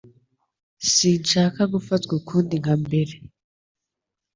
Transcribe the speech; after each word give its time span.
Sinshaka 0.93 1.61
gufatwa 1.73 2.13
ukundi 2.19 2.53
nka 2.61 2.73
mbere. 2.83 3.13